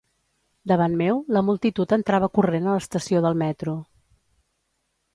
Davant 0.71 0.95
meu 1.01 1.21
la 1.37 1.43
multitud 1.51 1.95
entrava 1.99 2.31
corrent 2.39 2.73
a 2.73 2.81
l'estació 2.81 3.25
del 3.29 3.41
Metro 3.47 3.79